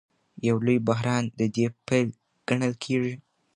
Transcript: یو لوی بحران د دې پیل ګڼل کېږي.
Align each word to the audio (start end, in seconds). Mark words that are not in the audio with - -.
یو 0.47 0.57
لوی 0.65 0.77
بحران 0.87 1.23
د 1.39 1.41
دې 1.55 1.65
پیل 1.87 2.07
ګڼل 2.47 2.73
کېږي. 2.83 3.15